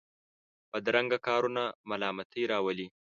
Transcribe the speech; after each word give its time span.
بدرنګه 0.71 1.17
کارونه 1.27 1.63
ملامتۍ 1.89 2.43
راولي 2.51 2.87